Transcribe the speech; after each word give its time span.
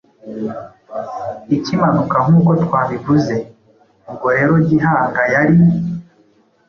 Ikimanuka 1.55 2.17
nk'uko 2.25 2.51
twabivuze. 2.63 3.35
Ubwo 4.09 4.27
rero 4.37 4.53
Gihanga 4.67 5.21
yari" 5.33 5.55